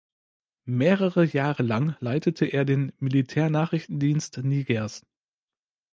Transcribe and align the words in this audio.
Mehrere 0.65 1.25
Jahre 1.25 1.61
lang 1.61 1.95
leitete 1.99 2.47
er 2.47 2.65
den 2.65 2.91
Militärnachrichtendienst 2.97 4.39
Nigers. 4.39 5.05